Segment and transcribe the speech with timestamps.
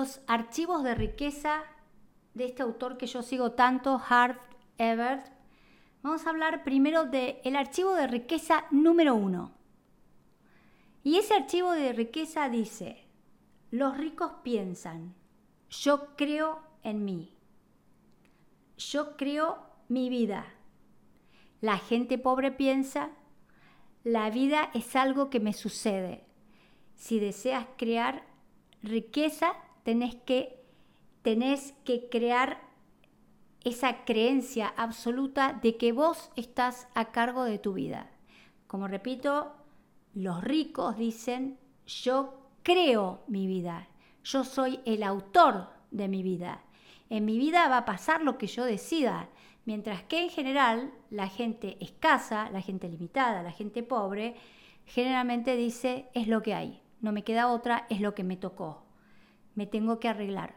[0.00, 1.62] los archivos de riqueza
[2.32, 4.40] de este autor que yo sigo tanto, Hart
[4.78, 5.26] Evert.
[6.02, 9.52] Vamos a hablar primero del archivo de riqueza número uno.
[11.04, 13.04] Y ese archivo de riqueza dice,
[13.70, 15.14] los ricos piensan,
[15.68, 17.34] yo creo en mí,
[18.78, 19.58] yo creo
[19.88, 20.46] mi vida.
[21.60, 23.10] La gente pobre piensa,
[24.02, 26.24] la vida es algo que me sucede.
[26.94, 28.24] Si deseas crear
[28.82, 30.62] riqueza, tenés que,
[31.22, 32.60] tenés que crear
[33.64, 38.10] esa creencia absoluta de que vos estás a cargo de tu vida.
[38.66, 39.52] Como repito,
[40.14, 43.88] los ricos dicen, yo creo mi vida,
[44.24, 46.62] yo soy el autor de mi vida.
[47.10, 49.28] En mi vida va a pasar lo que yo decida,
[49.64, 54.36] mientras que en general la gente escasa, la gente limitada, la gente pobre,
[54.86, 58.82] generalmente dice, es lo que hay, no me queda otra, es lo que me tocó,
[59.54, 60.56] me tengo que arreglar.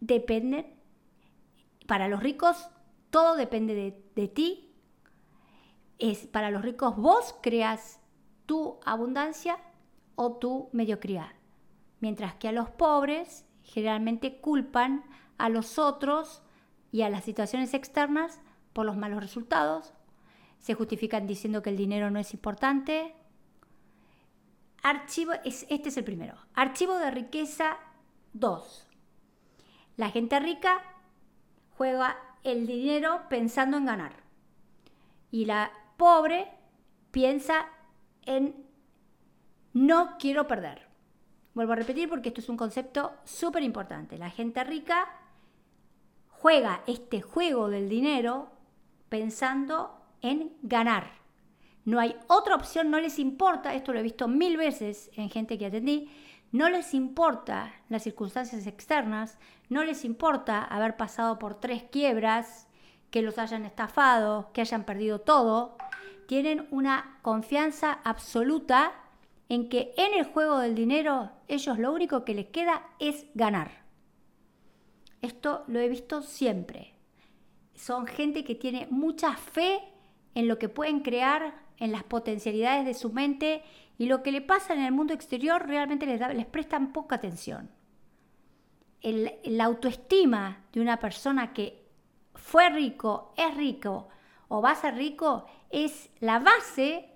[0.00, 0.76] Depende,
[1.86, 2.68] para los ricos
[3.10, 4.74] todo depende de, de ti,
[5.98, 8.00] es para los ricos vos creas
[8.46, 9.58] tu abundancia
[10.14, 11.32] o tu mediocridad,
[12.00, 15.04] mientras que a los pobres generalmente culpan
[15.38, 16.42] a los otros
[16.90, 18.40] y a las situaciones externas
[18.72, 19.94] por los malos resultados,
[20.58, 23.14] se justifican diciendo que el dinero no es importante.
[24.82, 26.34] Archivo, este es el primero.
[26.54, 27.78] Archivo de riqueza
[28.32, 28.88] 2.
[29.96, 30.82] La gente rica
[31.76, 34.12] juega el dinero pensando en ganar.
[35.30, 36.48] Y la pobre
[37.12, 37.68] piensa
[38.26, 38.66] en
[39.72, 40.88] no quiero perder.
[41.54, 44.18] Vuelvo a repetir porque esto es un concepto súper importante.
[44.18, 45.08] La gente rica
[46.28, 48.50] juega este juego del dinero
[49.08, 51.21] pensando en ganar.
[51.84, 55.58] No hay otra opción, no les importa, esto lo he visto mil veces en gente
[55.58, 56.10] que atendí,
[56.52, 62.68] no les importa las circunstancias externas, no les importa haber pasado por tres quiebras,
[63.12, 65.76] que los hayan estafado, que hayan perdido todo,
[66.26, 68.92] tienen una confianza absoluta
[69.50, 73.82] en que en el juego del dinero ellos lo único que les queda es ganar.
[75.20, 76.94] Esto lo he visto siempre.
[77.74, 79.80] Son gente que tiene mucha fe
[80.34, 83.62] en lo que pueden crear, en las potencialidades de su mente
[83.98, 87.70] y lo que le pasa en el mundo exterior realmente les, les prestan poca atención.
[89.02, 91.82] la autoestima de una persona que
[92.34, 94.08] fue rico, es rico
[94.48, 97.08] o va a ser rico es la base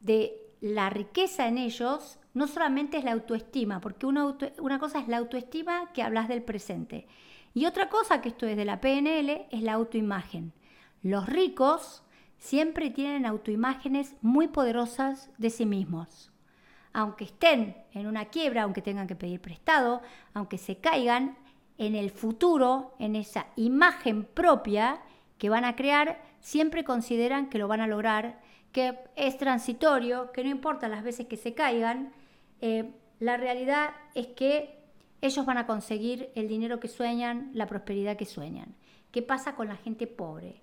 [0.00, 5.08] de la riqueza en ellos no solamente es la autoestima, porque una, una cosa es
[5.08, 7.06] la autoestima que hablas del presente.
[7.54, 10.52] Y otra cosa, que esto es de la PNL, es la autoimagen.
[11.02, 12.02] Los ricos
[12.40, 16.32] siempre tienen autoimágenes muy poderosas de sí mismos.
[16.92, 20.02] Aunque estén en una quiebra, aunque tengan que pedir prestado,
[20.34, 21.36] aunque se caigan,
[21.78, 25.00] en el futuro, en esa imagen propia
[25.38, 28.40] que van a crear, siempre consideran que lo van a lograr
[28.72, 32.12] que es transitorio, que no importa las veces que se caigan,
[32.60, 34.78] eh, la realidad es que
[35.22, 38.74] ellos van a conseguir el dinero que sueñan, la prosperidad que sueñan.
[39.10, 40.60] ¿Qué pasa con la gente pobre?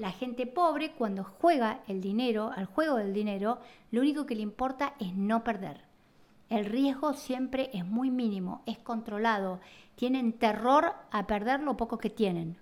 [0.00, 3.58] La gente pobre cuando juega el dinero, al juego del dinero,
[3.90, 5.82] lo único que le importa es no perder.
[6.48, 9.60] El riesgo siempre es muy mínimo, es controlado.
[9.96, 12.56] Tienen terror a perder lo poco que tienen.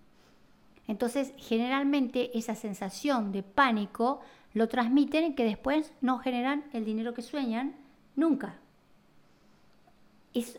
[0.88, 4.18] Entonces, generalmente esa sensación de pánico
[4.52, 7.76] lo transmiten que después no generan el dinero que sueñan
[8.16, 8.58] nunca.
[10.34, 10.58] Eso,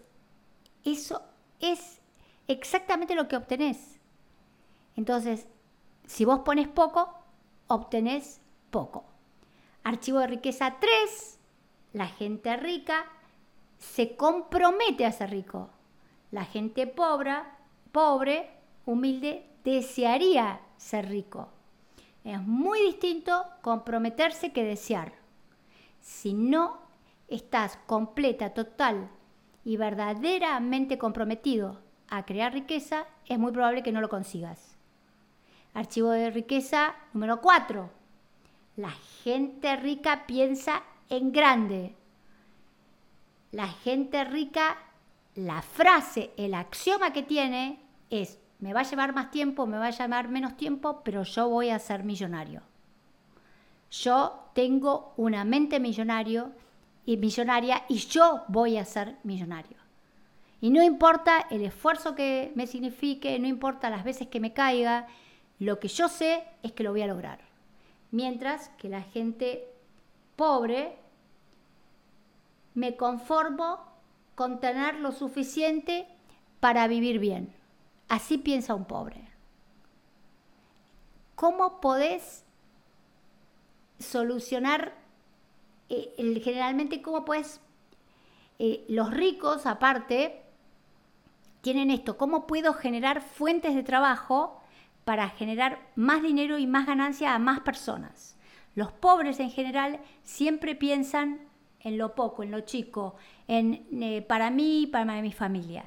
[0.86, 1.24] eso
[1.60, 2.00] es
[2.48, 4.00] exactamente lo que obtenés.
[4.96, 5.46] Entonces,
[6.10, 7.08] si vos pones poco,
[7.68, 9.06] obtenés poco.
[9.84, 11.40] Archivo de riqueza 3.
[11.94, 13.06] La gente rica
[13.78, 15.70] se compromete a ser rico.
[16.32, 17.36] La gente pobre,
[17.92, 18.50] pobre,
[18.88, 21.50] humilde, desearía ser rico.
[22.24, 25.14] Es muy distinto comprometerse que desear.
[26.02, 26.80] Si no
[27.28, 29.12] estás completa, total
[29.64, 34.69] y verdaderamente comprometido a crear riqueza, es muy probable que no lo consigas.
[35.74, 37.90] Archivo de riqueza número 4.
[38.78, 38.92] La
[39.24, 41.96] gente rica piensa en grande.
[43.52, 44.78] La gente rica,
[45.36, 47.80] la frase, el axioma que tiene
[48.10, 51.50] es me va a llevar más tiempo, me va a llevar menos tiempo, pero yo
[51.50, 52.62] voy a ser millonario.
[53.90, 56.52] Yo tengo una mente millonario
[57.06, 59.78] y millonaria y yo voy a ser millonario.
[60.62, 65.08] Y no importa el esfuerzo que me signifique, no importa las veces que me caiga,
[65.60, 67.40] lo que yo sé es que lo voy a lograr.
[68.12, 69.68] Mientras que la gente
[70.36, 70.98] pobre
[72.74, 73.80] me conformo
[74.36, 76.08] con tener lo suficiente
[76.62, 77.54] para vivir bien.
[78.08, 79.28] Así piensa un pobre.
[81.36, 82.46] ¿Cómo podés
[84.00, 84.94] solucionar,
[85.90, 87.60] eh, generalmente, cómo puedes,
[88.60, 90.42] eh, los ricos aparte,
[91.62, 94.59] tienen esto, cómo puedo generar fuentes de trabajo
[95.10, 98.38] para generar más dinero y más ganancia a más personas.
[98.76, 101.40] Los pobres en general siempre piensan
[101.80, 103.16] en lo poco, en lo chico,
[103.48, 105.84] en eh, para mí y para mi familia.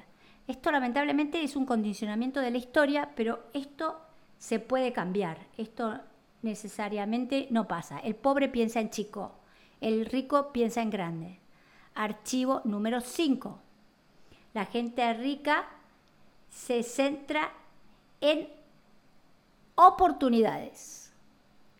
[0.48, 4.00] Esto lamentablemente es un condicionamiento de la historia, pero esto
[4.38, 5.38] se puede cambiar.
[5.56, 6.00] Esto
[6.42, 8.00] necesariamente no pasa.
[8.00, 9.36] El pobre piensa en chico,
[9.80, 11.38] el rico piensa en grande.
[11.94, 13.56] Archivo número 5.
[14.52, 15.69] La gente rica
[16.48, 17.52] se centra
[18.20, 18.48] en
[19.74, 21.12] oportunidades.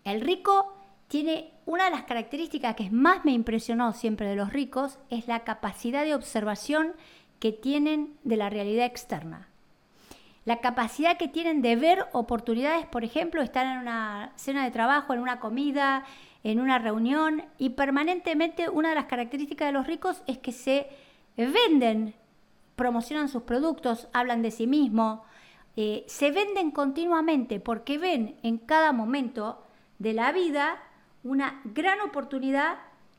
[0.05, 0.75] El rico
[1.09, 5.41] tiene una de las características que más me impresionó siempre de los ricos es la
[5.41, 6.93] capacidad de observación
[7.39, 9.49] que tienen de la realidad externa.
[10.45, 15.13] La capacidad que tienen de ver oportunidades, por ejemplo, estar en una cena de trabajo,
[15.13, 16.05] en una comida,
[16.43, 20.89] en una reunión y permanentemente una de las características de los ricos es que se
[21.37, 22.15] venden,
[22.75, 25.21] promocionan sus productos, hablan de sí mismos,
[25.77, 29.63] eh, se venden continuamente porque ven en cada momento
[29.99, 30.83] de la vida
[31.25, 32.79] una gran oportunidad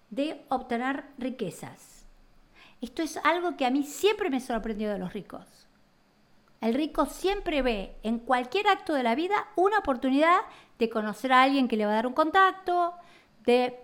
[0.09, 2.05] de obtener riquezas.
[2.81, 5.63] Esto es algo que a mí siempre me sorprendió de los ricos.
[6.61, 10.41] El rico siempre ve en cualquier acto de la vida una oportunidad
[10.79, 12.93] de conocer a alguien que le va a dar un contacto,
[13.45, 13.79] de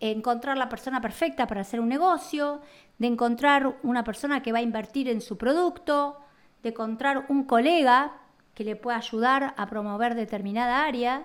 [0.00, 2.60] encontrar la persona perfecta para hacer un negocio,
[2.98, 6.18] de encontrar una persona que va a invertir en su producto,
[6.62, 8.12] de encontrar un colega
[8.54, 11.24] que le pueda ayudar a promover determinada área.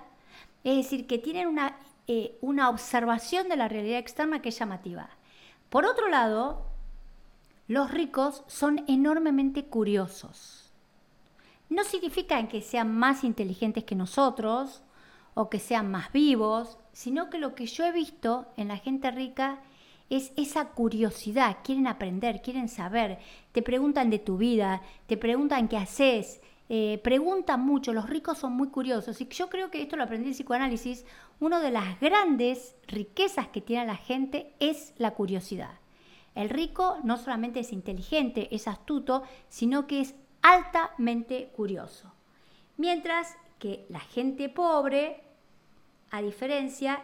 [0.63, 1.77] Es decir, que tienen una,
[2.07, 5.09] eh, una observación de la realidad externa que es llamativa.
[5.69, 6.65] Por otro lado,
[7.67, 10.65] los ricos son enormemente curiosos
[11.69, 14.83] no significa que sean más inteligentes que nosotros
[15.33, 19.11] o que sean más vivos, sino que lo que yo he visto en la gente
[19.11, 19.74] rica es
[20.09, 23.19] esa curiosidad, quieren aprender, quieren saber,
[23.51, 28.53] te preguntan de tu vida, te preguntan qué haces, eh, preguntan mucho, los ricos son
[28.53, 31.05] muy curiosos y yo creo que esto lo aprendí en psicoanálisis,
[31.39, 35.79] una de las grandes riquezas que tiene la gente es la curiosidad.
[36.33, 42.11] El rico no solamente es inteligente, es astuto, sino que es altamente curioso.
[42.77, 45.23] Mientras que la gente pobre,
[46.11, 47.01] a diferencia,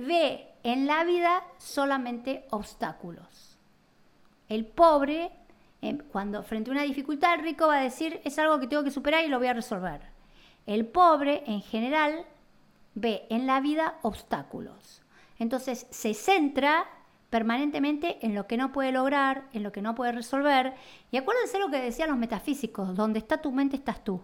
[0.00, 3.58] ve en la vida solamente obstáculos.
[4.48, 5.30] El pobre,
[5.80, 8.84] em, cuando frente a una dificultad, el rico va a decir, es algo que tengo
[8.84, 10.00] que superar y lo voy a resolver.
[10.66, 12.24] El pobre, en general,
[12.94, 15.02] ve en la vida obstáculos.
[15.38, 16.86] Entonces se centra
[17.30, 20.74] permanentemente en lo que no puede lograr, en lo que no puede resolver.
[21.10, 24.20] Y acuérdense lo que decían los metafísicos, donde está tu mente estás tú.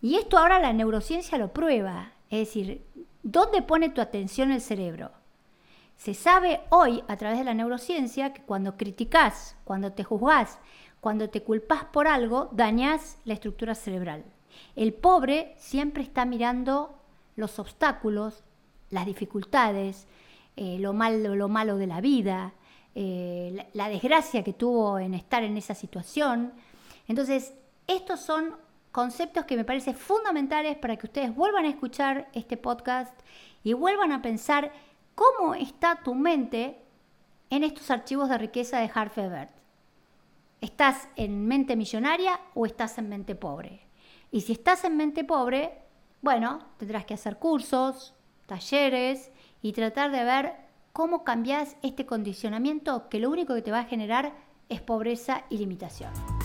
[0.00, 2.84] Y esto ahora la neurociencia lo prueba, es decir,
[3.26, 5.10] ¿dónde pone tu atención el cerebro?
[5.96, 10.58] Se sabe hoy a través de la neurociencia que cuando criticas, cuando te juzgás,
[11.00, 14.24] cuando te culpas por algo, dañas la estructura cerebral.
[14.76, 16.98] El pobre siempre está mirando
[17.34, 18.44] los obstáculos,
[18.90, 20.06] las dificultades,
[20.56, 22.54] eh, lo, malo, lo malo de la vida,
[22.94, 26.52] eh, la, desgracia que tuvo en estar en esa situación.
[27.08, 27.54] Entonces,
[27.88, 28.54] estos son
[28.92, 33.12] conceptos que me parecen fundamentales para que ustedes vuelvan a escuchar este podcast
[33.62, 34.72] y vuelvan a pensar
[35.14, 36.78] cómo está tu mente
[37.50, 39.50] en estos archivos de riqueza de Harfebert.
[40.60, 43.80] ¿Estás en mente millonaria o estás en mente pobre?
[44.30, 45.78] Y si estás en mente pobre,
[46.22, 48.14] bueno, tendrás que hacer cursos,
[48.46, 49.30] talleres,
[49.62, 50.52] y tratar de ver
[50.92, 54.32] cómo cambias este condicionamiento que lo único que te va a generar
[54.68, 56.35] es pobreza y limitación.